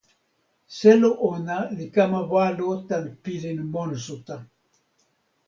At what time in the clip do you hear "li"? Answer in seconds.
1.77-1.85